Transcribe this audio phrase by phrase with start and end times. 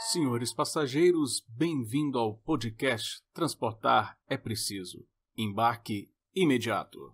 [0.00, 5.04] Senhores passageiros, bem-vindo ao podcast Transportar é Preciso.
[5.36, 7.12] Embarque imediato.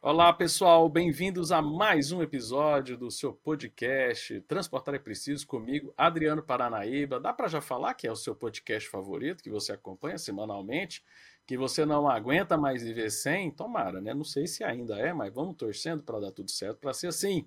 [0.00, 6.40] Olá pessoal, bem-vindos a mais um episódio do seu podcast Transportar é Preciso comigo, Adriano
[6.40, 7.18] Paranaíba.
[7.18, 11.02] Dá para já falar que é o seu podcast favorito, que você acompanha semanalmente,
[11.44, 13.50] que você não aguenta mais viver sem?
[13.50, 14.14] Tomara, né?
[14.14, 17.44] Não sei se ainda é, mas vamos torcendo para dar tudo certo, para ser assim.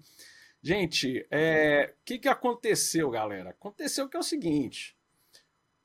[0.66, 3.50] Gente, é, o que, que aconteceu, galera?
[3.50, 4.96] Aconteceu que é o seguinte: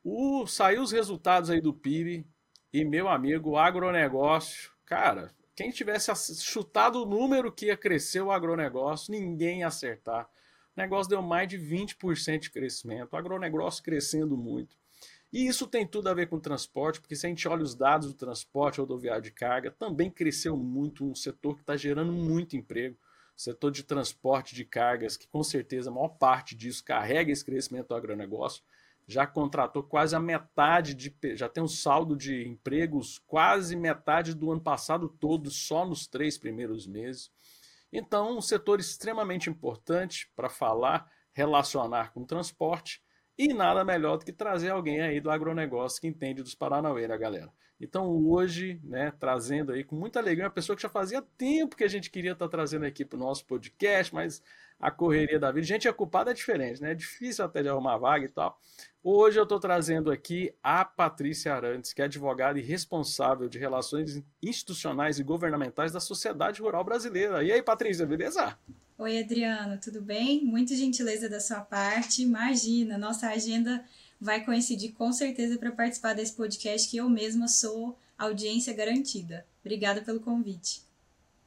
[0.04, 2.24] o, saiu os resultados aí do PIB
[2.72, 8.30] e meu amigo, o agronegócio, cara, quem tivesse chutado o número que ia crescer o
[8.30, 10.30] agronegócio, ninguém ia acertar.
[10.76, 14.76] O negócio deu mais de 20% de crescimento, o agronegócio crescendo muito.
[15.32, 18.06] E isso tem tudo a ver com transporte, porque se a gente olha os dados
[18.06, 22.96] do transporte rodoviário de carga, também cresceu muito, um setor que está gerando muito emprego
[23.38, 27.88] setor de transporte de cargas, que com certeza a maior parte disso carrega esse crescimento
[27.88, 28.64] do agronegócio,
[29.06, 31.14] já contratou quase a metade de.
[31.36, 36.36] já tem um saldo de empregos quase metade do ano passado todo, só nos três
[36.36, 37.30] primeiros meses.
[37.92, 43.00] Então, um setor extremamente importante para falar, relacionar com o transporte,
[43.38, 47.16] e nada melhor do que trazer alguém aí do agronegócio que entende dos Paranauê, né,
[47.16, 47.52] galera?
[47.80, 51.84] Então hoje, né, trazendo aí com muita alegria uma pessoa que já fazia tempo que
[51.84, 54.42] a gente queria estar tá trazendo aqui para o nosso podcast, mas
[54.80, 55.66] a correria da vida.
[55.66, 56.92] Gente, a culpada é diferente, né?
[56.92, 58.60] É difícil até de arrumar vaga e tal.
[59.02, 64.22] Hoje eu estou trazendo aqui a Patrícia Arantes, que é advogada e responsável de relações
[64.42, 67.42] institucionais e governamentais da Sociedade Rural Brasileira.
[67.42, 68.56] E aí, Patrícia, beleza?
[68.98, 70.44] Oi, Adriano, tudo bem?
[70.44, 72.22] Muito gentileza da sua parte.
[72.22, 73.84] Imagina, nossa agenda
[74.20, 79.46] vai coincidir com certeza para participar desse podcast, que eu mesma sou audiência garantida.
[79.60, 80.82] Obrigada pelo convite.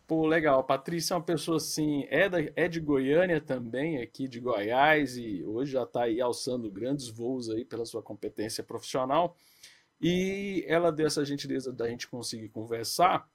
[0.07, 0.59] Pô, legal.
[0.59, 5.15] A Patrícia é uma pessoa assim, é, da, é de Goiânia também, aqui de Goiás,
[5.15, 9.37] e hoje já está aí alçando grandes voos aí pela sua competência profissional.
[10.01, 13.25] E ela deu essa gentileza da gente conseguir conversar,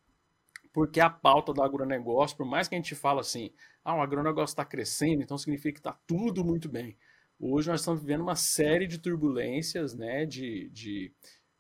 [0.71, 3.51] porque a pauta do agronegócio, por mais que a gente fale assim,
[3.83, 6.95] ah, o agronegócio está crescendo, então significa que está tudo muito bem.
[7.39, 11.13] Hoje nós estamos vivendo uma série de turbulências, né, de, de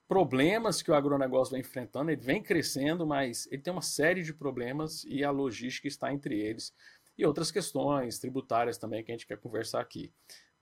[0.08, 2.10] problemas que o agronegócio vem enfrentando.
[2.10, 6.40] Ele vem crescendo, mas ele tem uma série de problemas e a logística está entre
[6.40, 6.72] eles.
[7.18, 10.10] E outras questões tributárias também que a gente quer conversar aqui.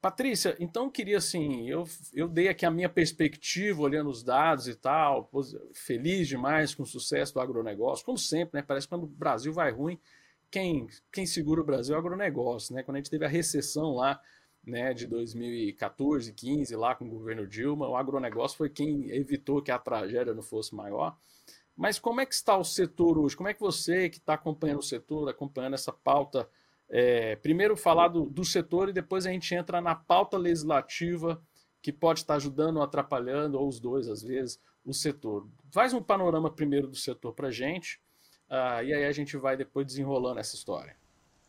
[0.00, 4.68] Patrícia, então eu queria assim, eu, eu dei aqui a minha perspectiva, olhando os dados
[4.68, 5.30] e tal,
[5.72, 8.64] feliz demais com o sucesso do agronegócio, como sempre, né?
[8.66, 9.98] Parece que quando o Brasil vai ruim,
[10.50, 12.82] quem, quem segura o Brasil é o agronegócio, né?
[12.82, 14.20] Quando a gente teve a recessão lá,
[14.66, 19.70] né, de 2014, 15, lá com o governo Dilma, o agronegócio foi quem evitou que
[19.70, 21.16] a tragédia não fosse maior.
[21.76, 23.36] Mas como é que está o setor hoje?
[23.36, 26.48] Como é que você, que está acompanhando o setor, acompanhando essa pauta,
[26.88, 31.42] é, primeiro falar do, do setor e depois a gente entra na pauta legislativa
[31.82, 35.46] que pode estar ajudando ou atrapalhando, ou os dois às vezes, o setor.
[35.70, 38.00] Faz um panorama primeiro do setor para a gente,
[38.48, 40.96] Uh, e aí a gente vai depois desenrolando essa história.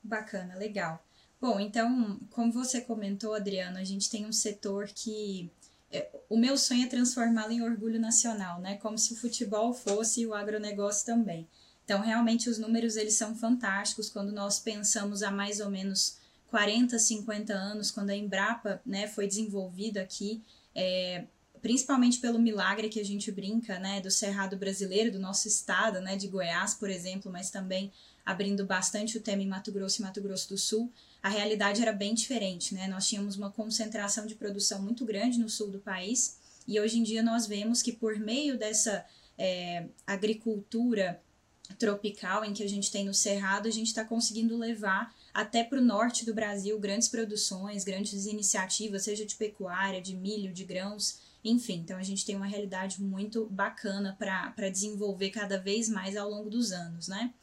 [0.04, 1.04] Bacana, legal.
[1.46, 5.48] Bom, então, como você comentou, Adriano, a gente tem um setor que
[5.92, 8.78] é, o meu sonho é transformá-lo em orgulho nacional, né?
[8.78, 11.48] Como se o futebol fosse e o agronegócio também.
[11.84, 16.18] Então, realmente, os números eles são fantásticos quando nós pensamos há mais ou menos
[16.48, 20.42] 40, 50 anos, quando a Embrapa né, foi desenvolvida aqui,
[20.74, 21.26] é,
[21.62, 26.18] principalmente pelo milagre que a gente brinca, né, do Cerrado brasileiro, do nosso estado, né,
[26.18, 27.92] de Goiás, por exemplo, mas também
[28.26, 30.92] abrindo bastante o tema em Mato Grosso e Mato Grosso do Sul,
[31.22, 32.88] a realidade era bem diferente, né?
[32.88, 36.38] Nós tínhamos uma concentração de produção muito grande no sul do país
[36.68, 39.06] e hoje em dia nós vemos que por meio dessa
[39.38, 41.22] é, agricultura
[41.80, 45.80] tropical em que a gente tem no Cerrado, a gente está conseguindo levar até para
[45.80, 51.20] o norte do Brasil grandes produções, grandes iniciativas, seja de pecuária, de milho, de grãos,
[51.44, 56.30] enfim, então a gente tem uma realidade muito bacana para desenvolver cada vez mais ao
[56.30, 57.34] longo dos anos, né?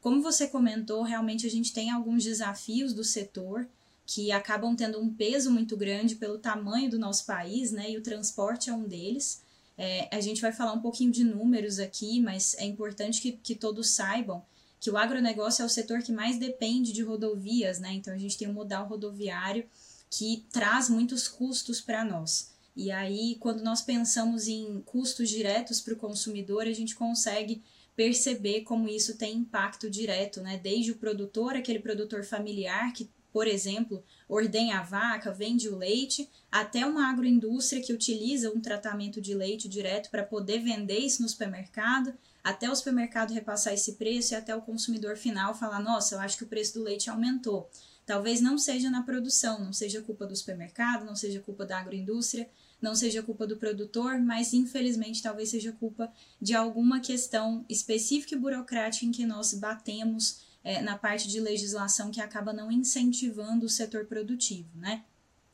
[0.00, 3.68] Como você comentou, realmente a gente tem alguns desafios do setor
[4.06, 7.90] que acabam tendo um peso muito grande pelo tamanho do nosso país, né?
[7.90, 9.42] E o transporte é um deles.
[9.76, 13.54] É, a gente vai falar um pouquinho de números aqui, mas é importante que, que
[13.54, 14.42] todos saibam
[14.80, 17.92] que o agronegócio é o setor que mais depende de rodovias, né?
[17.92, 19.68] Então a gente tem um modal rodoviário
[20.10, 22.50] que traz muitos custos para nós.
[22.74, 27.60] E aí, quando nós pensamos em custos diretos para o consumidor, a gente consegue
[27.98, 30.56] perceber como isso tem impacto direto, né?
[30.56, 36.30] Desde o produtor, aquele produtor familiar que, por exemplo, ordenha a vaca, vende o leite,
[36.48, 41.28] até uma agroindústria que utiliza um tratamento de leite direto para poder vender isso no
[41.28, 42.14] supermercado,
[42.44, 46.38] até o supermercado repassar esse preço e até o consumidor final falar: nossa, eu acho
[46.38, 47.68] que o preço do leite aumentou.
[48.06, 52.48] Talvez não seja na produção, não seja culpa do supermercado, não seja culpa da agroindústria,
[52.80, 58.38] não seja culpa do produtor, mas infelizmente talvez seja culpa de alguma questão específica e
[58.38, 63.70] burocrática em que nós batemos é, na parte de legislação que acaba não incentivando o
[63.70, 65.04] setor produtivo, né?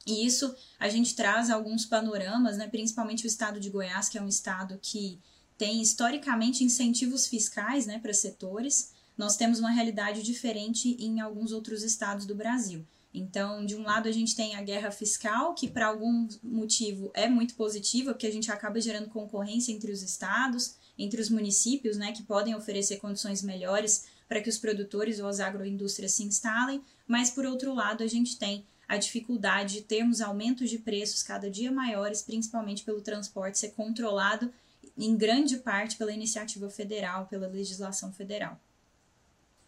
[0.07, 4.23] E isso a gente traz alguns panoramas, né, principalmente o estado de Goiás, que é
[4.23, 5.19] um estado que
[5.57, 8.93] tem historicamente incentivos fiscais né, para setores.
[9.17, 12.85] Nós temos uma realidade diferente em alguns outros estados do Brasil.
[13.15, 17.29] Então, de um lado, a gente tem a guerra fiscal, que para algum motivo é
[17.29, 22.11] muito positiva, porque a gente acaba gerando concorrência entre os estados, entre os municípios, né,
[22.11, 27.31] que podem oferecer condições melhores para que os produtores ou as agroindústrias se instalem, mas
[27.31, 31.71] por outro lado, a gente tem a dificuldade de termos aumentos de preços cada dia
[31.71, 34.53] maiores, principalmente pelo transporte ser controlado
[34.99, 38.61] em grande parte pela iniciativa federal, pela legislação federal.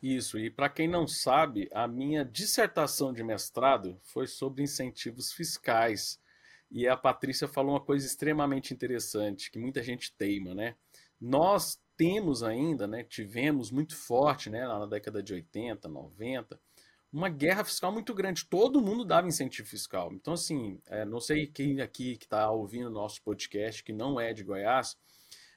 [0.02, 6.20] Isso, e para quem não sabe, a minha dissertação de mestrado foi sobre incentivos fiscais.
[6.70, 10.76] E a Patrícia falou uma coisa extremamente interessante, que muita gente teima, né?
[11.20, 16.60] Nós temos ainda, né, tivemos muito forte, né, na década de 80, 90,
[17.10, 18.44] uma guerra fiscal muito grande.
[18.44, 20.12] Todo mundo dava incentivo fiscal.
[20.12, 24.34] Então, assim, é, não sei quem aqui que está ouvindo nosso podcast, que não é
[24.34, 24.98] de Goiás,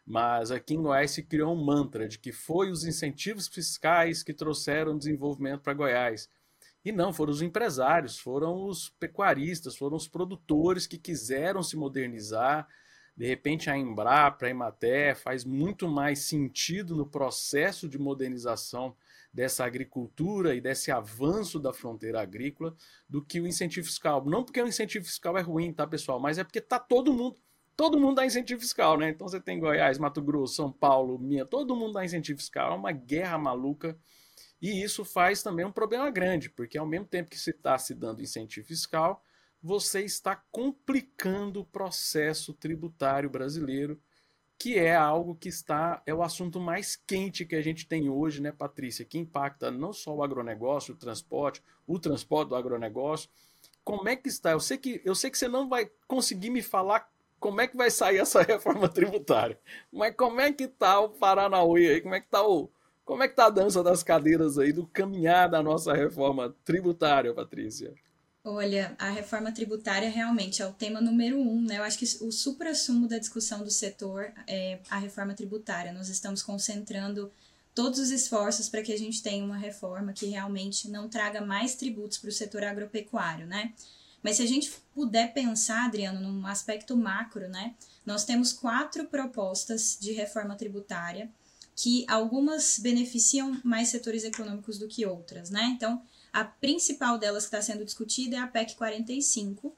[0.09, 4.33] mas aqui em Goiás se criou um mantra de que foi os incentivos fiscais que
[4.33, 6.27] trouxeram desenvolvimento para Goiás.
[6.83, 12.67] E não, foram os empresários, foram os pecuaristas, foram os produtores que quiseram se modernizar.
[13.15, 18.95] De repente, a Embrapa, a Emater faz muito mais sentido no processo de modernização
[19.31, 22.75] dessa agricultura e desse avanço da fronteira agrícola
[23.07, 24.25] do que o incentivo fiscal.
[24.25, 26.19] Não porque o incentivo fiscal é ruim, tá, pessoal?
[26.19, 27.39] Mas é porque tá todo mundo
[27.79, 29.07] todo mundo dá incentivo fiscal, né?
[29.07, 32.75] Então você tem Goiás, Mato Grosso, São Paulo, Minha, todo mundo dá incentivo fiscal, é
[32.75, 33.97] uma guerra maluca.
[34.61, 37.95] E isso faz também um problema grande, porque ao mesmo tempo que se está se
[37.95, 39.23] dando incentivo fiscal,
[39.63, 43.97] você está complicando o processo tributário brasileiro,
[44.57, 48.41] que é algo que está é o assunto mais quente que a gente tem hoje,
[48.41, 53.29] né, Patrícia, que impacta não só o agronegócio, o transporte, o transporte do agronegócio.
[53.85, 54.51] Como é que está?
[54.51, 57.77] Eu sei que eu sei que você não vai conseguir me falar como é que
[57.77, 59.59] vai sair essa reforma tributária.
[59.91, 62.01] Mas como é que tá o Paranauê aí?
[62.01, 62.69] Como é que tá o
[63.05, 67.33] como é que tá a dança das cadeiras aí do caminhar da nossa reforma tributária,
[67.33, 67.91] Patrícia?
[68.43, 71.79] Olha, a reforma tributária realmente é o tema número um, né?
[71.79, 75.91] Eu acho que o supra-sumo da discussão do setor é a reforma tributária.
[75.91, 77.31] Nós estamos concentrando
[77.73, 81.75] todos os esforços para que a gente tenha uma reforma que realmente não traga mais
[81.75, 83.73] tributos para o setor agropecuário, né?
[84.21, 87.75] Mas se a gente puder pensar, Adriano, num aspecto macro, né?
[88.05, 91.29] Nós temos quatro propostas de reforma tributária
[91.75, 95.73] que algumas beneficiam mais setores econômicos do que outras, né?
[95.75, 96.01] Então,
[96.33, 99.73] a principal delas que está sendo discutida é a PEC 45,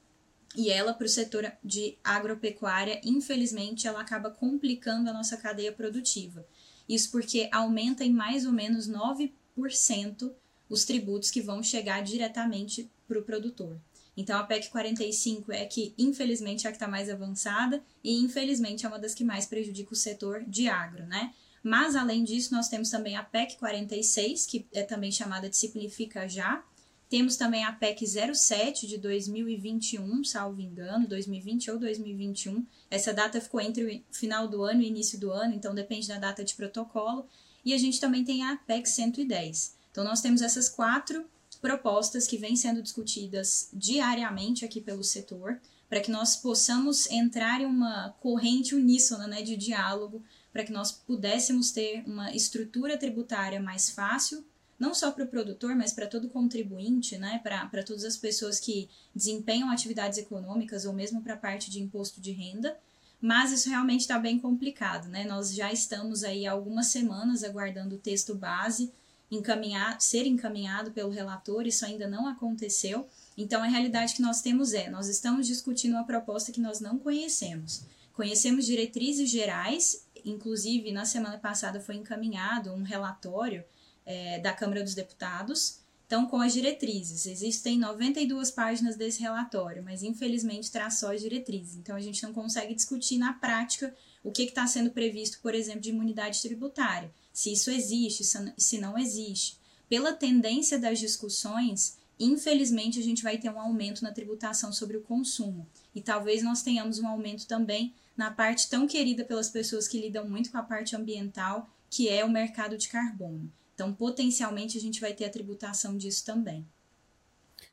[0.54, 6.46] e ela, para o setor de agropecuária, infelizmente, ela acaba complicando a nossa cadeia produtiva.
[6.88, 10.32] Isso porque aumenta em mais ou menos 9%
[10.68, 13.78] os tributos que vão chegar diretamente para o produtor.
[14.16, 18.84] Então a PEC 45 é que, infelizmente, é a que está mais avançada e, infelizmente,
[18.84, 21.32] é uma das que mais prejudica o setor de agro, né?
[21.62, 26.28] Mas, além disso, nós temos também a PEC 46, que é também chamada de Simplifica
[26.28, 26.62] Já.
[27.08, 28.04] Temos também a PEC
[28.34, 32.66] 07 de 2021, salvo engano, 2020 ou 2021.
[32.90, 36.18] Essa data ficou entre o final do ano e início do ano, então depende da
[36.18, 37.26] data de protocolo.
[37.64, 39.76] E a gente também tem a PEC 110.
[39.90, 41.24] Então, nós temos essas quatro
[41.62, 47.66] propostas que vêm sendo discutidas diariamente aqui pelo setor, para que nós possamos entrar em
[47.66, 53.90] uma corrente uníssona né, de diálogo, para que nós pudéssemos ter uma estrutura tributária mais
[53.90, 54.44] fácil,
[54.76, 58.88] não só para o produtor, mas para todo contribuinte, né, para todas as pessoas que
[59.14, 62.76] desempenham atividades econômicas ou mesmo para a parte de imposto de renda.
[63.20, 65.24] Mas isso realmente está bem complicado, né?
[65.24, 68.92] Nós já estamos aí há algumas semanas aguardando o texto base
[69.32, 73.08] encaminhar, ser encaminhado pelo relator, isso ainda não aconteceu.
[73.36, 76.98] Então, a realidade que nós temos é: nós estamos discutindo uma proposta que nós não
[76.98, 77.84] conhecemos.
[78.12, 83.64] Conhecemos diretrizes gerais, inclusive na semana passada foi encaminhado um relatório
[84.04, 85.80] é, da Câmara dos Deputados.
[86.06, 91.76] Então, com as diretrizes, existem 92 páginas desse relatório, mas infelizmente traz só as diretrizes.
[91.76, 95.80] Então, a gente não consegue discutir na prática o que está sendo previsto, por exemplo,
[95.80, 98.24] de imunidade tributária se isso existe,
[98.56, 99.56] se não existe.
[99.88, 105.02] Pela tendência das discussões, infelizmente a gente vai ter um aumento na tributação sobre o
[105.02, 105.66] consumo.
[105.94, 110.28] E talvez nós tenhamos um aumento também na parte tão querida pelas pessoas que lidam
[110.28, 113.52] muito com a parte ambiental, que é o mercado de carbono.
[113.74, 116.66] Então, potencialmente, a gente vai ter a tributação disso também.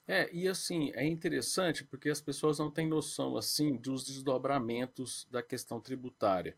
[0.08, 5.44] É, e assim, é interessante porque as pessoas não têm noção assim dos desdobramentos da
[5.44, 6.58] questão tributária.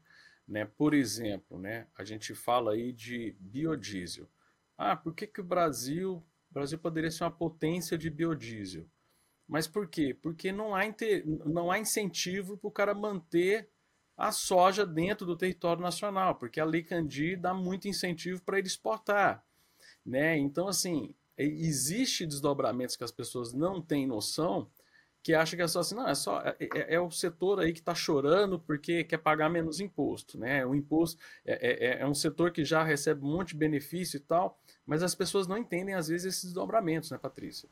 [0.52, 0.66] Né?
[0.66, 4.28] Por exemplo, né, a gente fala aí de biodiesel.
[4.78, 6.16] Ah, por que, que o Brasil,
[6.50, 8.86] o Brasil poderia ser uma potência de biodiesel?
[9.48, 10.14] Mas por quê?
[10.14, 10.82] Porque não há,
[11.46, 13.70] não há incentivo para o cara manter
[14.18, 18.68] a soja dentro do território nacional, porque a Lei Candir dá muito incentivo para ele
[18.68, 19.46] exportar.
[20.06, 20.38] Né?
[20.38, 24.70] Então, assim, existe desdobramentos que as pessoas não têm noção,
[25.24, 27.74] que acha que é só assim, não, é só é, é, é o setor aí
[27.74, 30.66] que está chorando porque quer pagar menos imposto, né?
[30.66, 34.20] O imposto é, é, é, um setor que já recebe um monte de benefício e
[34.20, 37.70] tal, mas as pessoas não entendem às vezes esses desdobramentos, né, Patrícia?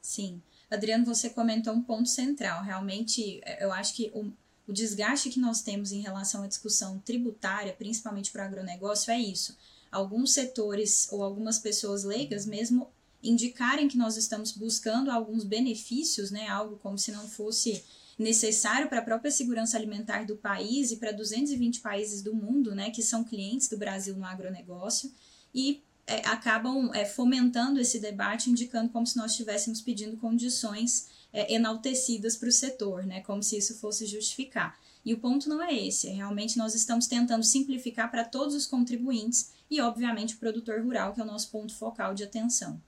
[0.00, 2.62] Sim, Adriano, você comentou um ponto central.
[2.62, 4.30] Realmente, é, eu acho que o,
[4.66, 9.18] o desgaste que nós temos em relação à discussão tributária, principalmente para o agronegócio, é
[9.18, 9.56] isso.
[9.90, 12.90] Alguns setores ou algumas pessoas leigas mesmo
[13.22, 17.84] indicarem que nós estamos buscando alguns benefícios, né, algo como se não fosse
[18.18, 22.90] necessário para a própria segurança alimentar do país e para 220 países do mundo, né,
[22.90, 25.12] que são clientes do Brasil no agronegócio,
[25.54, 31.54] e é, acabam é, fomentando esse debate, indicando como se nós estivéssemos pedindo condições é,
[31.54, 34.78] enaltecidas para o setor, né, como se isso fosse justificar.
[35.04, 38.66] E o ponto não é esse, é realmente nós estamos tentando simplificar para todos os
[38.66, 42.80] contribuintes e, obviamente, o produtor rural, que é o nosso ponto focal de atenção.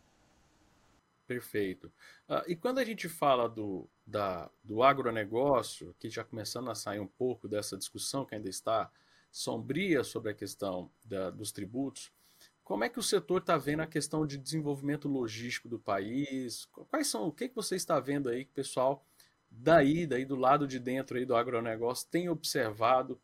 [1.26, 1.86] Perfeito.
[2.28, 7.00] Uh, e quando a gente fala do, da, do agronegócio, que já começando a sair
[7.00, 8.90] um pouco dessa discussão que ainda está
[9.30, 12.12] sombria sobre a questão da, dos tributos,
[12.62, 16.66] como é que o setor está vendo a questão de desenvolvimento logístico do país?
[16.90, 19.04] Quais são, o que, que você está vendo aí que o pessoal
[19.50, 23.20] daí, daí do lado de dentro aí do agronegócio tem observado?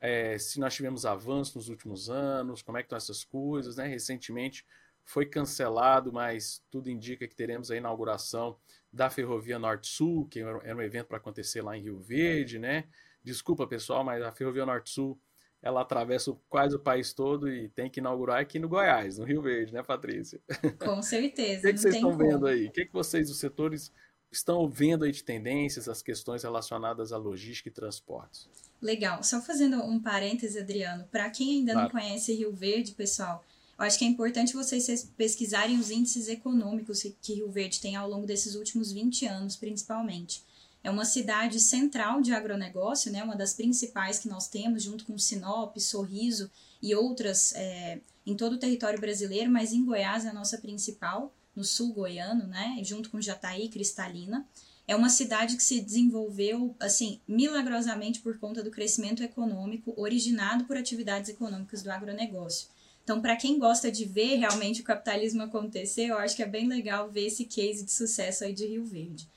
[0.00, 3.86] É, se nós tivemos avanços nos últimos anos, como é que estão essas coisas, né?
[3.86, 4.64] Recentemente
[5.04, 8.56] foi cancelado, mas tudo indica que teremos a inauguração
[8.92, 12.84] da Ferrovia Norte-Sul, que era um evento para acontecer lá em Rio Verde, né?
[13.22, 15.18] Desculpa, pessoal, mas a Ferrovia Norte-Sul
[15.64, 19.40] ela atravessa quase o país todo e tem que inaugurar aqui no Goiás, no Rio
[19.40, 20.38] Verde, né, Patrícia?
[20.78, 21.60] Com certeza.
[21.60, 22.22] o que, que vocês estão como.
[22.22, 22.66] vendo aí?
[22.66, 23.90] O que, que vocês, os setores,
[24.30, 28.46] estão vendo aí de tendências, as questões relacionadas à logística e transportes?
[28.80, 29.22] Legal.
[29.22, 31.86] Só fazendo um parêntese, Adriano, para quem ainda claro.
[31.86, 33.42] não conhece Rio Verde, pessoal,
[33.78, 38.08] eu acho que é importante vocês pesquisarem os índices econômicos que Rio Verde tem ao
[38.08, 40.42] longo desses últimos 20 anos, principalmente.
[40.82, 45.18] É uma cidade central de agronegócio, né, uma das principais que nós temos, junto com
[45.18, 46.50] Sinop, Sorriso
[46.82, 51.32] e outras é, em todo o território brasileiro, mas em Goiás é a nossa principal,
[51.56, 54.46] no sul goiano, né, junto com Jataí Cristalina.
[54.86, 60.76] É uma cidade que se desenvolveu, assim, milagrosamente por conta do crescimento econômico originado por
[60.76, 62.68] atividades econômicas do agronegócio.
[63.04, 66.66] Então, para quem gosta de ver realmente o capitalismo acontecer, eu acho que é bem
[66.66, 69.28] legal ver esse case de sucesso aí de Rio Verde.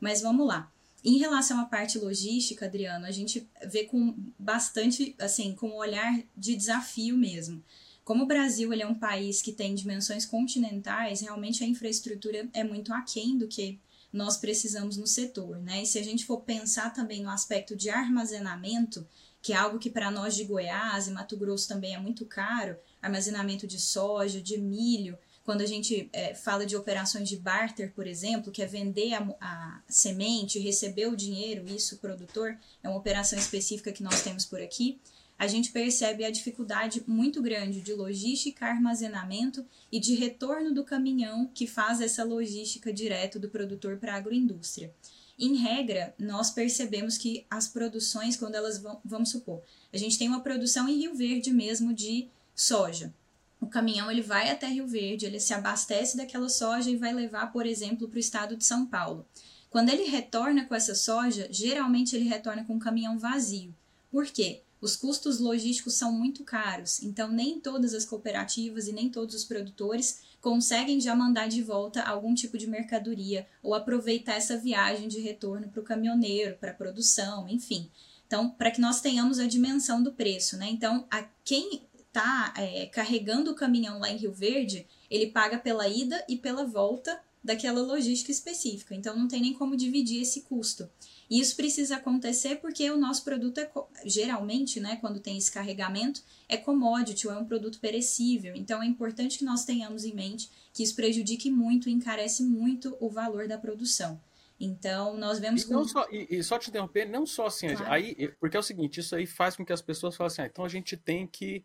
[0.00, 0.72] Mas vamos lá.
[1.04, 6.22] Em relação à parte logística, Adriano, a gente vê com bastante, assim, com um olhar
[6.36, 7.62] de desafio mesmo.
[8.04, 12.62] Como o Brasil ele é um país que tem dimensões continentais, realmente a infraestrutura é
[12.62, 13.80] muito aquém do que
[14.12, 15.82] nós precisamos no setor, né?
[15.82, 19.06] E se a gente for pensar também no aspecto de armazenamento,
[19.46, 22.76] que é algo que para nós de Goiás e Mato Grosso também é muito caro,
[23.00, 25.16] armazenamento de soja, de milho.
[25.44, 29.20] Quando a gente é, fala de operações de barter, por exemplo, que é vender a,
[29.40, 34.44] a semente receber o dinheiro, isso, o produtor, é uma operação específica que nós temos
[34.44, 34.98] por aqui
[35.38, 41.50] a gente percebe a dificuldade muito grande de logística, armazenamento e de retorno do caminhão
[41.52, 44.94] que faz essa logística direto do produtor para a agroindústria.
[45.38, 49.62] Em regra, nós percebemos que as produções, quando elas vão, vamos supor,
[49.92, 53.12] a gente tem uma produção em Rio Verde mesmo de soja.
[53.60, 57.52] O caminhão ele vai até Rio Verde, ele se abastece daquela soja e vai levar,
[57.52, 59.26] por exemplo, para o estado de São Paulo.
[59.68, 63.74] Quando ele retorna com essa soja, geralmente ele retorna com um caminhão vazio.
[64.10, 64.62] Por quê?
[64.80, 69.44] Os custos logísticos são muito caros, então nem todas as cooperativas e nem todos os
[69.44, 75.18] produtores conseguem já mandar de volta algum tipo de mercadoria ou aproveitar essa viagem de
[75.18, 77.90] retorno para o caminhoneiro, para a produção, enfim.
[78.28, 80.68] Então, para que nós tenhamos a dimensão do preço, né?
[80.70, 85.88] Então, a quem está é, carregando o caminhão lá em Rio Verde, ele paga pela
[85.88, 88.94] ida e pela volta daquela logística específica.
[88.94, 90.88] Então, não tem nem como dividir esse custo.
[91.28, 93.70] E isso precisa acontecer porque o nosso produto é
[94.04, 98.54] geralmente, né, quando tem esse carregamento, é commodity ou é um produto perecível.
[98.54, 102.96] Então é importante que nós tenhamos em mente que isso prejudique muito e encarece muito
[103.00, 104.20] o valor da produção.
[104.58, 105.84] Então, nós vemos e, com...
[105.84, 107.92] só, e, e, só te interromper, não só assim, claro.
[107.92, 110.46] aí, porque é o seguinte, isso aí faz com que as pessoas falem assim, ah,
[110.46, 111.64] então a gente tem que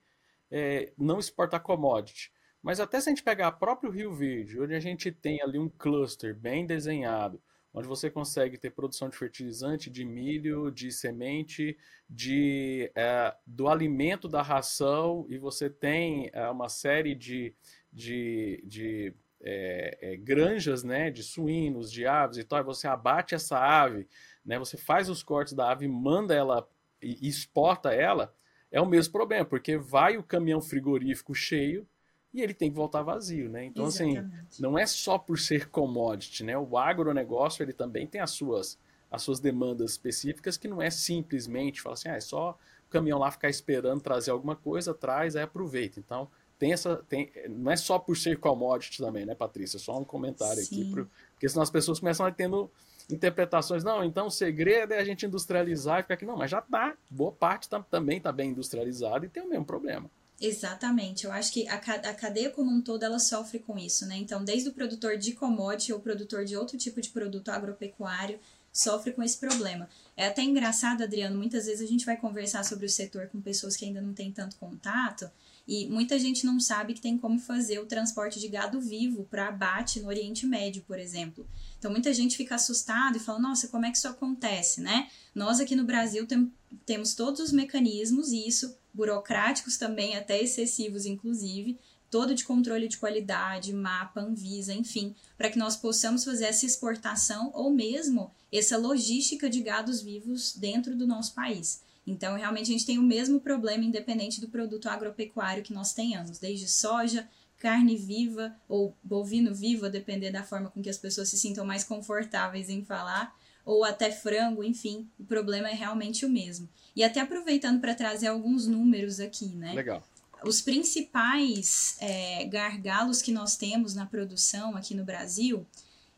[0.49, 2.31] é, não exportar commodity.
[2.61, 5.57] Mas até se a gente pegar o próprio Rio Verde, onde a gente tem ali
[5.57, 7.41] um cluster bem desenhado,
[7.73, 11.77] onde você consegue ter produção de fertilizante, de milho, de semente,
[12.09, 17.53] de, é, do alimento da ração, e você tem é, uma série de,
[17.91, 23.35] de, de é, é granjas né, de suínos, de aves e tal, e você abate
[23.35, 24.07] essa ave,
[24.45, 26.67] né, você faz os cortes da ave, manda ela
[27.01, 28.33] e exporta ela,
[28.69, 31.87] é o mesmo problema, porque vai o caminhão frigorífico cheio,
[32.33, 33.65] e ele tem que voltar vazio, né?
[33.65, 34.47] Então, assim, Exatamente.
[34.49, 36.57] assim, não é só por ser commodity, né?
[36.57, 41.81] O agronegócio, ele também tem as suas, as suas demandas específicas, que não é simplesmente
[41.81, 42.57] falar assim, ah, é só
[42.87, 45.99] o caminhão lá ficar esperando trazer alguma coisa, traz, aí aproveita.
[45.99, 49.79] Então, tem essa, tem, não é só por ser commodity também, né, Patrícia?
[49.79, 50.81] Só um comentário Sim.
[50.81, 52.71] aqui, pro, porque senão as pessoas começam a tendo
[53.09, 56.61] interpretações, não, então o segredo é a gente industrializar e ficar aqui, não, mas já
[56.61, 60.09] tá, boa parte tá, também está bem industrializada e tem o mesmo problema.
[60.43, 64.17] Exatamente, eu acho que a, cadeia como um todo ela sofre com isso, né?
[64.17, 68.39] Então, desde o produtor de commodity ou produtor de outro tipo de produto agropecuário,
[68.73, 69.87] sofre com esse problema.
[70.17, 73.75] É até engraçado, Adriano, muitas vezes a gente vai conversar sobre o setor com pessoas
[73.75, 75.29] que ainda não têm tanto contato,
[75.67, 79.47] e muita gente não sabe que tem como fazer o transporte de gado vivo para
[79.47, 81.45] abate no Oriente Médio, por exemplo.
[81.77, 85.07] Então muita gente fica assustada e fala: "Nossa, como é que isso acontece?", né?
[85.35, 86.51] Nós aqui no Brasil tem,
[86.83, 91.79] temos todos os mecanismos e isso burocráticos também, até excessivos, inclusive,
[92.09, 97.51] todo de controle de qualidade, mapa, Anvisa, enfim, para que nós possamos fazer essa exportação
[97.53, 101.81] ou mesmo essa logística de gados vivos dentro do nosso país.
[102.05, 106.37] Então, realmente, a gente tem o mesmo problema, independente do produto agropecuário que nós tenhamos,
[106.37, 111.29] desde soja, carne viva ou bovino vivo, a depender da forma com que as pessoas
[111.29, 113.33] se sintam mais confortáveis em falar,
[113.71, 116.67] ou até frango, enfim, o problema é realmente o mesmo.
[116.95, 119.73] E até aproveitando para trazer alguns números aqui, né?
[119.73, 120.03] Legal.
[120.43, 125.65] Os principais é, gargalos que nós temos na produção aqui no Brasil,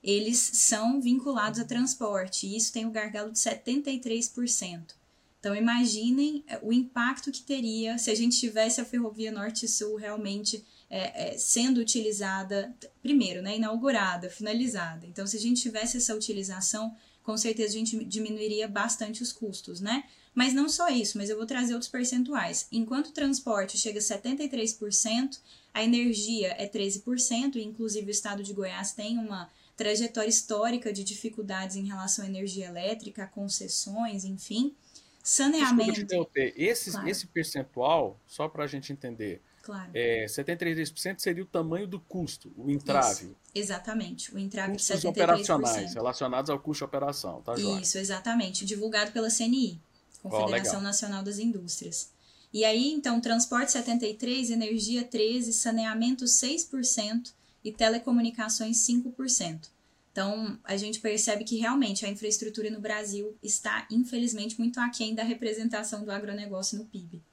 [0.04, 4.96] eles são vinculados a transporte, e isso tem o um gargalo de 73%.
[5.40, 10.64] Então imaginem é, o impacto que teria se a gente tivesse a ferrovia Norte-Sul realmente
[10.90, 15.08] é, é, sendo utilizada, primeiro, né, inaugurada, finalizada.
[15.08, 19.80] Então, se a gente tivesse essa utilização, com certeza a gente diminuiria bastante os custos,
[19.80, 20.04] né?
[20.36, 22.68] Mas não só isso, mas eu vou trazer outros percentuais.
[22.72, 25.40] Enquanto o transporte chega a 73%,
[25.74, 31.04] a energia é 13%, e inclusive o estado de Goiás tem uma trajetória histórica de
[31.04, 34.76] dificuldades em relação à energia elétrica, concessões, enfim.
[35.24, 36.04] Saneamento.
[36.04, 37.08] Desculpa esse, claro.
[37.08, 39.92] esse percentual, só para a gente entender, Claro.
[39.94, 43.28] É, 73% seria o tamanho do custo, o entrave.
[43.28, 45.10] Isso, exatamente, o entrave Custos de 73%.
[45.10, 47.80] operacionais, relacionados ao custo de operação, tá, Joia?
[47.80, 49.80] Isso, exatamente, divulgado pela CNI,
[50.22, 52.12] Confederação oh, Nacional das Indústrias.
[52.52, 57.32] E aí, então, transporte 73%, energia 13%, saneamento 6%
[57.64, 59.70] e telecomunicações 5%.
[60.12, 65.24] Então, a gente percebe que realmente a infraestrutura no Brasil está, infelizmente, muito aquém da
[65.24, 67.24] representação do agronegócio no PIB.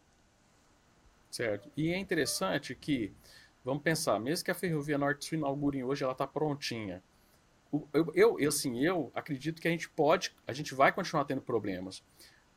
[1.31, 1.71] Certo.
[1.77, 3.13] E é interessante que,
[3.65, 7.03] vamos pensar, mesmo que a Ferrovia Norte-Sul inaugure hoje, ela está prontinha.
[7.93, 12.03] Eu, eu, assim, eu acredito que a gente pode, a gente vai continuar tendo problemas.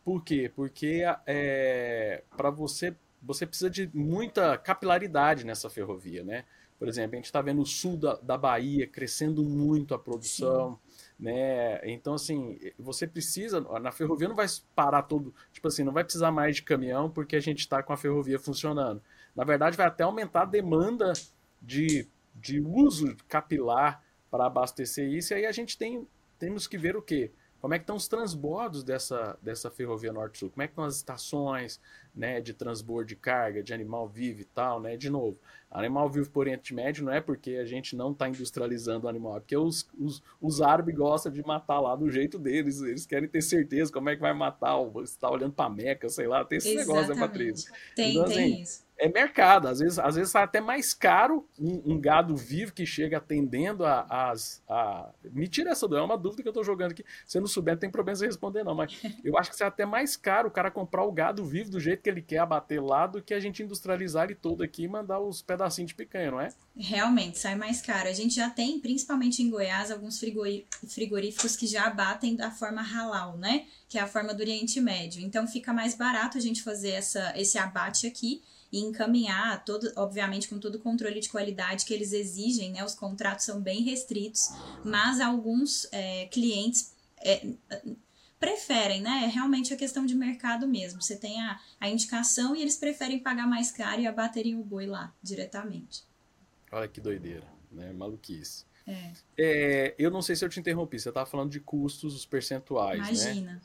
[0.03, 0.51] Por quê?
[0.53, 6.45] Porque é, para você, você precisa de muita capilaridade nessa ferrovia, né?
[6.79, 10.73] Por exemplo, a gente está vendo o sul da, da Bahia crescendo muito a produção.
[10.73, 10.82] Sim
[11.23, 11.79] né?
[11.89, 16.33] Então, assim, você precisa, na ferrovia não vai parar todo, tipo assim, não vai precisar
[16.33, 19.01] mais de caminhão porque a gente está com a ferrovia funcionando.
[19.33, 21.13] Na verdade, vai até aumentar a demanda
[21.61, 26.05] de, de uso capilar para abastecer isso, e aí a gente tem,
[26.37, 27.31] temos que ver o quê?
[27.63, 30.49] Como é que estão os transbordos dessa, dessa ferrovia Norte-Sul?
[30.49, 31.79] Como é que estão as estações
[32.13, 34.97] né, de transbordo de carga, de animal vivo e tal, né?
[34.97, 35.39] De novo,
[35.71, 39.37] animal vivo por Oriente Médio não é porque a gente não está industrializando o animal,
[39.37, 43.29] é porque os, os, os árabes gostam de matar lá do jeito deles, eles querem
[43.29, 46.57] ter certeza como é que vai matar, você está olhando para Meca, sei lá, tem
[46.57, 46.89] esse Exatamente.
[46.89, 47.71] negócio, né, Patrícia?
[47.95, 49.67] Tem, então, assim, tem isso é mercado.
[49.67, 53.85] Às vezes, às vezes sai até mais caro um, um gado vivo que chega atendendo
[53.85, 54.33] a.
[54.69, 55.11] A...
[55.31, 57.03] Me tira essa dúvida, é uma dúvida que eu estou jogando aqui.
[57.27, 58.73] Se não souber, não tem problema você responder, não.
[58.73, 61.81] Mas eu acho que sai até mais caro o cara comprar o gado vivo do
[61.81, 64.87] jeito que ele quer abater lá do que a gente industrializar ele todo aqui e
[64.87, 66.49] mandar os pedacinhos de picanha, não é?
[66.75, 68.07] Realmente, sai mais caro.
[68.07, 73.37] A gente já tem, principalmente em Goiás, alguns frigoríficos que já abatem da forma halal,
[73.37, 73.65] né?
[73.89, 75.21] Que é a forma do Oriente Médio.
[75.21, 78.41] Então fica mais barato a gente fazer essa, esse abate aqui
[78.73, 82.83] e encaminhar, todo, obviamente com todo o controle de qualidade que eles exigem, né?
[82.83, 84.49] Os contratos são bem restritos,
[84.83, 86.91] mas alguns é, clientes
[87.23, 87.53] é,
[88.39, 89.25] preferem, né?
[89.25, 90.99] É realmente a questão de mercado mesmo.
[91.03, 94.87] Você tem a, a indicação e eles preferem pagar mais caro e abaterem o boi
[94.87, 96.03] lá diretamente.
[96.71, 97.93] Olha que doideira, né?
[97.93, 98.65] Maluquice.
[98.87, 99.11] É.
[99.37, 102.97] É, eu não sei se eu te interrompi, você estava falando de custos, os percentuais,
[102.97, 103.53] Imagina.
[103.53, 103.61] né?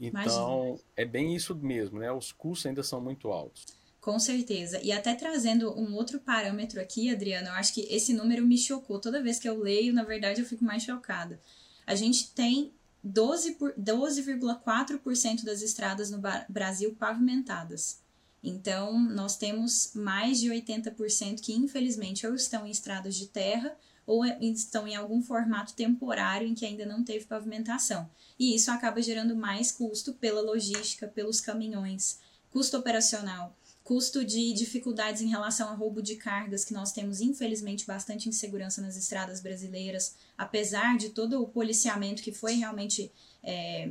[0.00, 2.12] Então, é bem isso mesmo, né?
[2.12, 3.64] Os custos ainda são muito altos.
[4.06, 4.80] Com certeza.
[4.84, 9.00] E até trazendo um outro parâmetro aqui, Adriana, eu acho que esse número me chocou.
[9.00, 11.40] Toda vez que eu leio, na verdade, eu fico mais chocada.
[11.84, 12.72] A gente tem
[13.04, 17.98] 12,4% 12 das estradas no Brasil pavimentadas.
[18.44, 24.24] Então, nós temos mais de 80% que, infelizmente, ou estão em estradas de terra ou
[24.24, 28.08] estão em algum formato temporário em que ainda não teve pavimentação.
[28.38, 32.20] E isso acaba gerando mais custo pela logística, pelos caminhões,
[32.52, 33.52] custo operacional,
[33.86, 38.82] custo de dificuldades em relação a roubo de cargas, que nós temos infelizmente bastante insegurança
[38.82, 43.10] nas estradas brasileiras, apesar de todo o policiamento que foi realmente
[43.42, 43.88] é,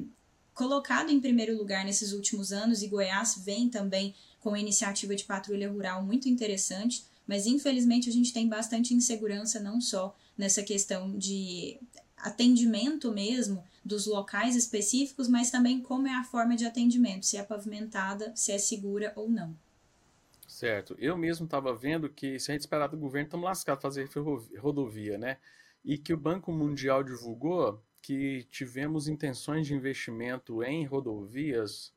[0.54, 5.24] colocado em primeiro lugar nesses últimos anos, e Goiás vem também com uma iniciativa de
[5.24, 11.18] patrulha rural muito interessante mas infelizmente a gente tem bastante insegurança não só nessa questão
[11.18, 11.80] de
[12.18, 17.44] atendimento mesmo dos locais específicos, mas também como é a forma de atendimento, se é
[17.44, 19.56] pavimentada, se é segura ou não.
[20.56, 20.96] Certo.
[20.98, 24.10] Eu mesmo estava vendo que se a gente esperar do governo, estamos lascados fazer
[24.58, 25.38] rodovia, né?
[25.84, 31.94] E que o Banco Mundial divulgou que tivemos intenções de investimento em rodovias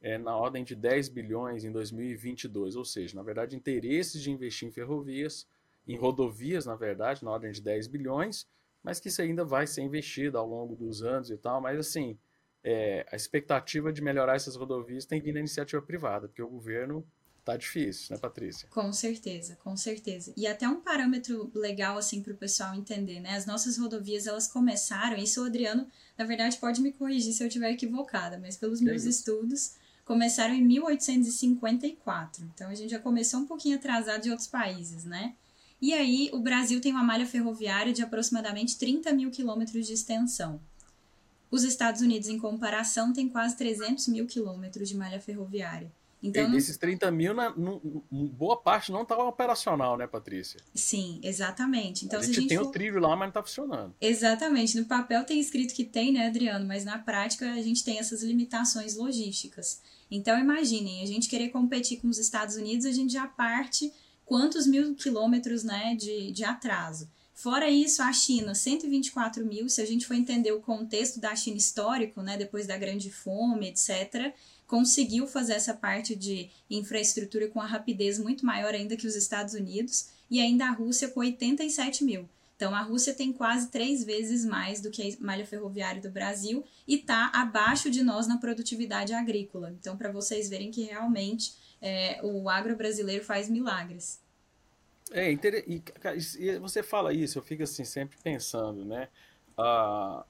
[0.00, 4.66] é, na ordem de 10 bilhões em 2022, ou seja, na verdade, interesses de investir
[4.66, 5.46] em ferrovias,
[5.86, 8.48] em rodovias, na verdade, na ordem de 10 bilhões,
[8.82, 12.18] mas que isso ainda vai ser investido ao longo dos anos e tal, mas assim,
[12.64, 17.06] é, a expectativa de melhorar essas rodovias tem vindo da iniciativa privada, porque o governo
[17.52, 18.68] tá difícil, né, Patrícia?
[18.68, 20.34] Com certeza, com certeza.
[20.36, 23.36] E até um parâmetro legal assim para o pessoal entender, né?
[23.36, 25.16] As nossas rodovias elas começaram.
[25.16, 29.04] Isso o Adriano, na verdade, pode me corrigir se eu estiver equivocada, mas pelos meus
[29.04, 32.44] estudos, começaram em 1854.
[32.54, 35.34] Então a gente já começou um pouquinho atrasado de outros países, né?
[35.80, 40.60] E aí o Brasil tem uma malha ferroviária de aproximadamente 30 mil quilômetros de extensão.
[41.50, 45.90] Os Estados Unidos, em comparação, têm quase 300 mil quilômetros de malha ferroviária.
[46.22, 47.54] Então, e desses 30 mil, na,
[48.10, 50.60] boa parte não estava operacional, né, Patrícia?
[50.74, 52.04] Sim, exatamente.
[52.04, 52.66] Então, a gente, a gente tem for...
[52.66, 53.94] o trilho lá, mas não está funcionando.
[54.00, 54.78] Exatamente.
[54.78, 56.66] No papel tem escrito que tem, né, Adriano?
[56.66, 59.80] Mas na prática a gente tem essas limitações logísticas.
[60.10, 63.92] Então, imaginem, a gente querer competir com os Estados Unidos, a gente já parte
[64.24, 67.08] quantos mil quilômetros né, de, de atraso.
[67.38, 71.56] Fora isso, a China, 124 mil, se a gente for entender o contexto da China
[71.56, 74.34] histórico, né, depois da Grande Fome, etc.,
[74.66, 79.54] conseguiu fazer essa parte de infraestrutura com a rapidez muito maior ainda que os Estados
[79.54, 82.28] Unidos, e ainda a Rússia com 87 mil.
[82.56, 86.64] Então, a Rússia tem quase três vezes mais do que a malha ferroviária do Brasil
[86.88, 89.72] e está abaixo de nós na produtividade agrícola.
[89.80, 94.18] Então, para vocês verem que realmente é, o agro brasileiro faz milagres.
[95.12, 95.82] É, e,
[96.38, 99.08] e você fala isso, eu fico assim sempre pensando, né?
[99.56, 100.24] Ah,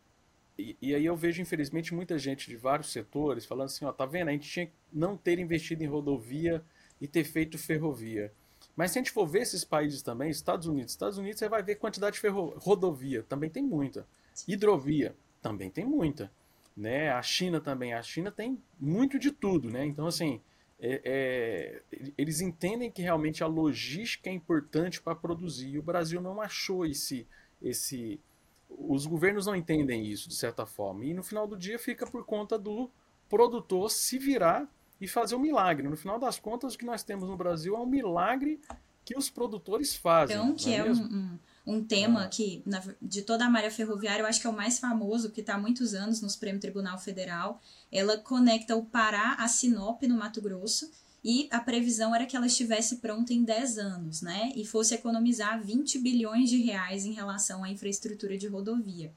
[0.59, 4.05] e, e, aí eu vejo, infelizmente, muita gente de vários setores falando assim, ó, tá
[4.07, 4.29] vendo?
[4.29, 6.65] A gente tinha que não ter investido em rodovia
[7.01, 8.33] e ter feito ferrovia.
[8.75, 11.63] Mas se a gente for ver esses países também, Estados Unidos, Estados Unidos você vai
[11.63, 14.07] ver quantidade de ferro, rodovia, também tem muita.
[14.47, 16.31] Hidrovia, também tem muita.
[16.77, 17.11] Né?
[17.11, 19.85] A China também, a China tem muito de tudo, né?
[19.85, 20.41] Então, assim,
[20.81, 25.71] é, é, eles entendem que realmente a logística é importante para produzir.
[25.71, 27.27] E o Brasil não achou esse,
[27.61, 28.21] esse.
[28.69, 31.05] Os governos não entendem isso, de certa forma.
[31.05, 32.91] E no final do dia fica por conta do
[33.29, 34.69] produtor se virar
[35.01, 35.89] e fazer um milagre.
[35.89, 38.61] No final das contas, o que nós temos no Brasil é um milagre
[39.05, 40.37] que os produtores fazem.
[40.37, 41.39] Então, que é, é um,
[41.73, 44.79] um, tema que, na, de toda a malha ferroviária, eu acho que é o mais
[44.79, 47.61] famoso, que está há muitos anos no Supremo Tribunal Federal.
[47.93, 50.91] Ela conecta o Pará a Sinop, no Mato Grosso,
[51.23, 54.53] e a previsão era que ela estivesse pronta em 10 anos, né?
[54.55, 59.13] E fosse economizar 20 bilhões de reais em relação à infraestrutura de rodovia.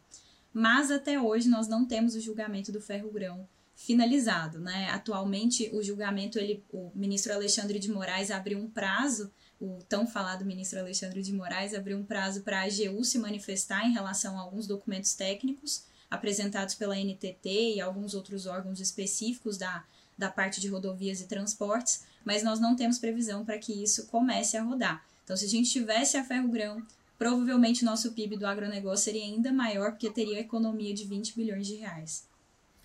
[0.54, 4.90] Mas até hoje nós não temos o julgamento do ferro-grão finalizado, né?
[4.90, 10.44] Atualmente o julgamento ele, o ministro Alexandre de Moraes abriu um prazo, o tão falado
[10.44, 14.42] ministro Alexandre de Moraes abriu um prazo para a AGU se manifestar em relação a
[14.42, 19.86] alguns documentos técnicos apresentados pela NTT e alguns outros órgãos específicos da,
[20.18, 24.58] da parte de rodovias e transportes, mas nós não temos previsão para que isso comece
[24.58, 25.06] a rodar.
[25.24, 26.86] Então, se a gente tivesse a ferro-grão,
[27.18, 31.76] provavelmente nosso PIB do agronegócio seria ainda maior, porque teria economia de 20 bilhões de
[31.76, 32.28] reais.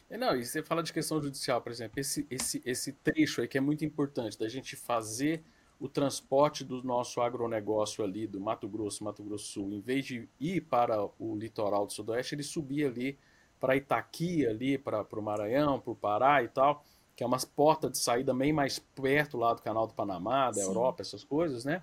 [0.09, 3.49] É, não, e você fala de questão judicial, por exemplo, esse, esse, esse trecho aí
[3.49, 5.43] que é muito importante, da gente fazer
[5.79, 10.29] o transporte do nosso agronegócio ali, do Mato Grosso, Mato Grosso Sul, em vez de
[10.41, 13.19] ir para o litoral do Sudoeste, ele subia ali
[13.61, 16.83] para Itaqui, ali para o Maranhão, para o Pará e tal,
[17.15, 20.61] que é umas portas de saída bem mais perto lá do canal do Panamá, da
[20.61, 20.63] Sim.
[20.63, 21.83] Europa, essas coisas, né?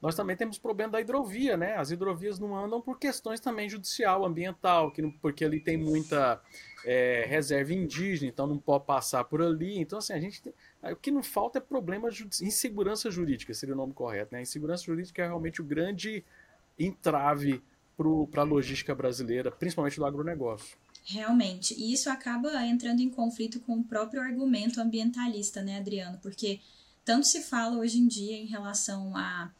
[0.00, 1.76] Nós também temos problema da hidrovia, né?
[1.76, 6.40] As hidrovias não andam por questões também judicial, ambiental, que não, porque ali tem muita
[6.84, 9.78] é, reserva indígena, então não pode passar por ali.
[9.78, 10.54] Então, assim, a gente tem,
[10.90, 12.08] o que não falta é problema
[12.40, 14.40] insegurança jurídica, seria o nome correto, né?
[14.40, 16.24] Insegurança jurídica é realmente o grande
[16.78, 17.62] entrave
[18.30, 20.78] para a logística brasileira, principalmente do agronegócio.
[21.04, 21.74] Realmente.
[21.74, 26.18] E isso acaba entrando em conflito com o próprio argumento ambientalista, né, Adriano?
[26.22, 26.60] Porque
[27.04, 29.50] tanto se fala hoje em dia em relação a,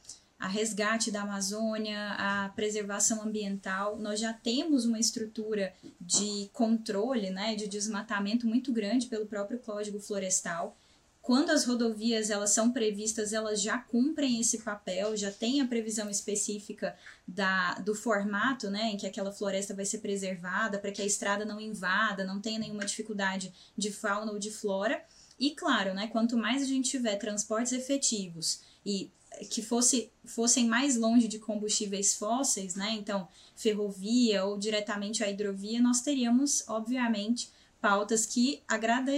[0.40, 7.54] a resgate da Amazônia, a preservação ambiental, nós já temos uma estrutura de controle, né,
[7.54, 10.74] de desmatamento muito grande pelo próprio Código Florestal.
[11.20, 16.08] Quando as rodovias elas são previstas, elas já cumprem esse papel, já tem a previsão
[16.08, 16.96] específica
[17.28, 21.44] da, do formato né, em que aquela floresta vai ser preservada, para que a estrada
[21.44, 25.04] não invada, não tenha nenhuma dificuldade de fauna ou de flora.
[25.38, 29.10] E claro, né, quanto mais a gente tiver transportes efetivos e
[29.50, 35.80] que fosse, fossem mais longe de combustíveis fósseis, né, então ferrovia ou diretamente a hidrovia,
[35.80, 39.10] nós teríamos, obviamente, pautas que agrada,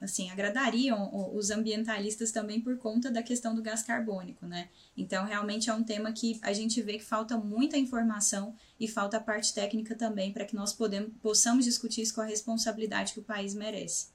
[0.00, 4.68] assim, agradariam os ambientalistas também por conta da questão do gás carbônico, né?
[4.96, 9.16] Então, realmente é um tema que a gente vê que falta muita informação e falta
[9.16, 13.18] a parte técnica também para que nós podemos, possamos discutir isso com a responsabilidade que
[13.18, 14.08] o país merece.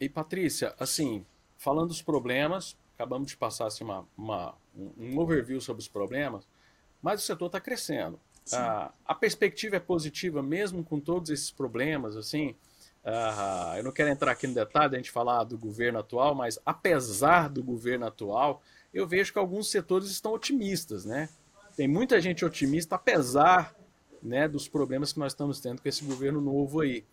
[0.00, 1.26] E Patrícia, assim,
[1.58, 6.48] falando dos problemas, acabamos de passar assim, uma, uma, um overview sobre os problemas,
[7.00, 8.18] mas o setor está crescendo.
[8.52, 12.56] Ah, a perspectiva é positiva mesmo com todos esses problemas, assim.
[13.04, 16.58] Ah, eu não quero entrar aqui no detalhe, a gente falar do governo atual, mas
[16.66, 18.60] apesar do governo atual,
[18.92, 21.28] eu vejo que alguns setores estão otimistas, né?
[21.76, 23.76] Tem muita gente otimista, apesar
[24.20, 27.04] né, dos problemas que nós estamos tendo com esse governo novo aí.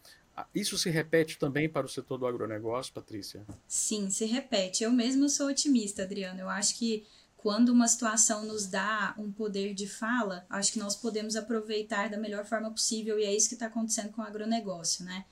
[0.53, 3.45] Isso se repete também para o setor do agronegócio, Patrícia?
[3.67, 4.83] Sim, se repete.
[4.83, 6.39] Eu mesmo sou otimista, Adriano.
[6.39, 7.05] Eu acho que
[7.37, 12.17] quando uma situação nos dá um poder de fala, acho que nós podemos aproveitar da
[12.17, 15.25] melhor forma possível e é isso que está acontecendo com o agronegócio, né?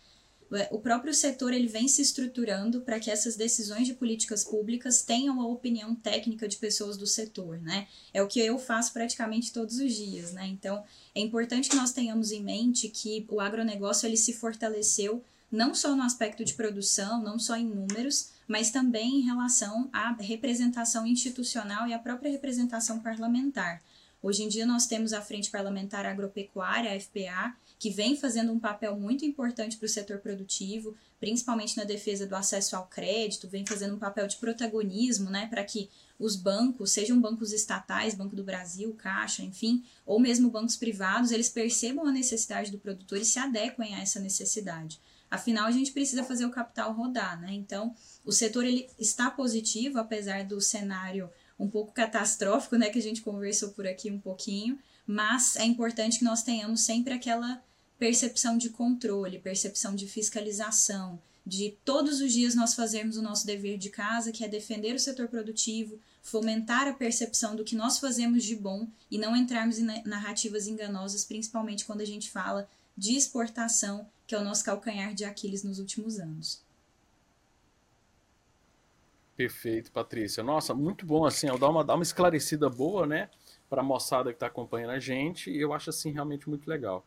[0.72, 5.42] O próprio setor ele vem se estruturando para que essas decisões de políticas públicas tenham
[5.42, 7.88] a opinião técnica de pessoas do setor, né?
[8.14, 10.46] É o que eu faço praticamente todos os dias, né?
[10.48, 10.84] Então,
[11.16, 15.96] é importante que nós tenhamos em mente que o agronegócio ele se fortaleceu não só
[15.96, 21.88] no aspecto de produção, não só em números, mas também em relação à representação institucional
[21.88, 23.82] e à própria representação parlamentar.
[24.22, 28.60] Hoje em dia nós temos a Frente Parlamentar Agropecuária, a FPA, que vem fazendo um
[28.60, 33.66] papel muito importante para o setor produtivo, principalmente na defesa do acesso ao crédito, vem
[33.66, 38.44] fazendo um papel de protagonismo, né, para que os bancos, sejam bancos estatais, Banco do
[38.46, 43.38] Brasil, Caixa, enfim, ou mesmo bancos privados, eles percebam a necessidade do produtor e se
[43.38, 44.98] adequem a essa necessidade.
[45.30, 47.52] Afinal, a gente precisa fazer o capital rodar, né?
[47.52, 47.94] Então,
[48.24, 53.22] o setor ele está positivo, apesar do cenário um pouco catastrófico, né, que a gente
[53.22, 57.62] conversou por aqui um pouquinho, mas é importante que nós tenhamos sempre aquela
[57.98, 63.78] percepção de controle, percepção de fiscalização, de todos os dias nós fazermos o nosso dever
[63.78, 68.44] de casa, que é defender o setor produtivo, fomentar a percepção do que nós fazemos
[68.44, 74.08] de bom e não entrarmos em narrativas enganosas, principalmente quando a gente fala de exportação,
[74.26, 76.62] que é o nosso calcanhar de Aquiles nos últimos anos.
[79.36, 80.44] Perfeito, Patrícia.
[80.44, 83.30] Nossa, muito bom assim, dá uma, dá uma esclarecida boa, né,
[83.70, 87.06] para a moçada que está acompanhando a gente, e eu acho assim realmente muito legal.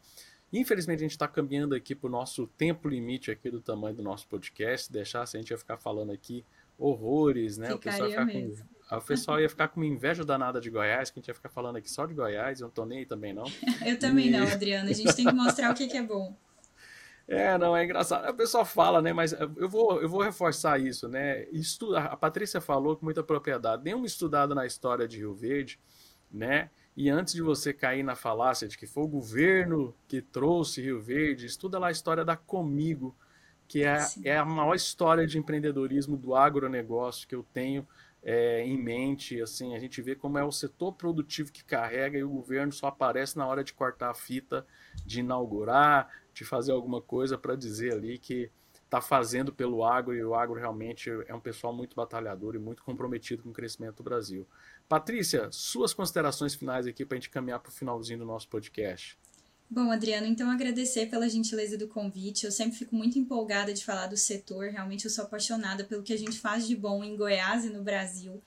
[0.53, 4.03] Infelizmente a gente está caminhando aqui para o nosso tempo limite aqui do tamanho do
[4.03, 4.91] nosso podcast.
[4.93, 6.45] Deixar se a gente ia ficar falando aqui
[6.79, 7.73] horrores, né?
[7.73, 8.55] o pessoal, ia ficar com,
[8.97, 11.49] o pessoal ia ficar com uma inveja danada de Goiás, que a gente ia ficar
[11.49, 12.61] falando aqui só de Goiás.
[12.61, 13.45] Eu não tô nem aí também, não.
[13.85, 14.31] eu também e...
[14.31, 14.91] não, Adriana.
[14.91, 16.37] A gente tem que mostrar o que, que é bom.
[17.29, 18.31] É, não, é engraçado.
[18.31, 19.13] O pessoal fala, né?
[19.13, 21.45] Mas eu vou, eu vou reforçar isso, né?
[21.51, 23.83] Estuda, a Patrícia falou com muita propriedade.
[23.83, 25.77] Dê uma estudada na história de Rio Verde,
[26.31, 26.71] né?
[26.97, 31.01] E antes de você cair na falácia de que foi o governo que trouxe Rio
[31.01, 33.15] Verde, estuda lá a história da Comigo,
[33.69, 37.87] que é, é a maior história de empreendedorismo do agronegócio que eu tenho
[38.23, 39.43] é, em mente.
[39.43, 42.87] Assim, a gente vê como é o setor produtivo que carrega e o governo só
[42.87, 44.67] aparece na hora de cortar a fita,
[45.05, 48.51] de inaugurar, de fazer alguma coisa para dizer ali que
[48.97, 52.83] está fazendo pelo agro e o agro realmente é um pessoal muito batalhador e muito
[52.83, 54.47] comprometido com o crescimento do Brasil.
[54.89, 59.19] Patrícia, suas considerações finais aqui para a gente caminhar para o finalzinho do nosso podcast.
[59.69, 62.47] Bom, Adriano, então agradecer pela gentileza do convite.
[62.47, 64.69] Eu sempre fico muito empolgada de falar do setor.
[64.71, 67.83] Realmente eu sou apaixonada pelo que a gente faz de bom em Goiás e no
[67.83, 68.41] Brasil.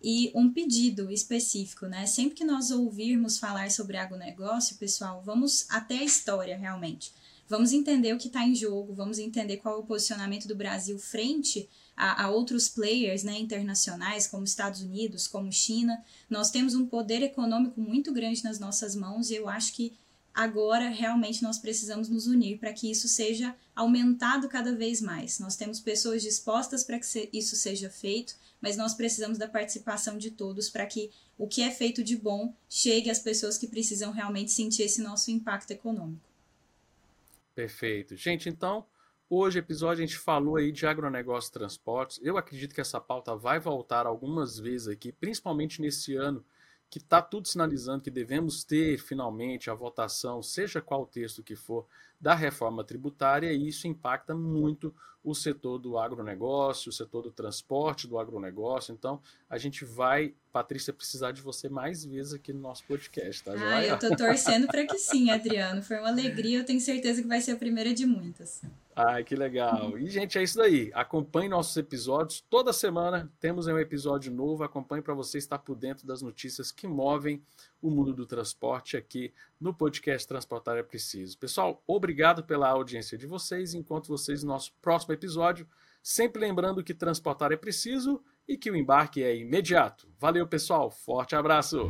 [0.00, 2.06] E um pedido específico, né?
[2.06, 7.12] Sempre que nós ouvirmos falar sobre agronegócio, pessoal, vamos até a história realmente.
[7.48, 10.98] Vamos entender o que está em jogo, vamos entender qual é o posicionamento do Brasil
[10.98, 16.04] frente a, a, outros players né, internacionais, como Estados Unidos, como China.
[16.28, 19.94] Nós temos um poder econômico muito grande nas nossas mãos e eu acho que
[20.34, 25.40] agora realmente nós precisamos nos unir para que isso seja aumentado cada vez mais.
[25.40, 30.30] Nós temos pessoas dispostas para que isso seja feito, mas nós precisamos da participação de
[30.30, 34.52] todos para que o que é feito de bom chegue às pessoas que precisam realmente
[34.52, 36.27] sentir esse nosso impacto econômico.
[37.58, 38.14] Perfeito.
[38.14, 38.86] Gente, então,
[39.28, 42.20] hoje episódio a gente falou aí de agronegócio e transportes.
[42.22, 46.44] Eu acredito que essa pauta vai voltar algumas vezes aqui, principalmente nesse ano
[46.90, 51.86] que está tudo sinalizando que devemos ter finalmente a votação, seja qual texto que for,
[52.20, 58.06] da reforma tributária, e isso impacta muito o setor do agronegócio, o setor do transporte
[58.06, 58.92] do agronegócio.
[58.92, 63.52] Então, a gente vai, Patrícia, precisar de você mais vezes aqui no nosso podcast, tá?
[63.56, 65.82] Ah, eu tô torcendo para que sim, Adriano.
[65.82, 68.62] Foi uma alegria, eu tenho certeza que vai ser a primeira de muitas.
[68.98, 69.96] Ai, que legal.
[69.96, 70.90] E, gente, é isso daí.
[70.92, 72.40] Acompanhe nossos episódios.
[72.50, 74.64] Toda semana temos um episódio novo.
[74.64, 77.40] Acompanhe para você estar por dentro das notícias que movem
[77.80, 81.38] o mundo do transporte aqui no podcast Transportar é Preciso.
[81.38, 83.72] Pessoal, obrigado pela audiência de vocês.
[83.72, 85.64] Encontro vocês no nosso próximo episódio.
[86.02, 90.08] Sempre lembrando que transportar é preciso e que o embarque é imediato.
[90.18, 90.90] Valeu, pessoal.
[90.90, 91.88] Forte abraço.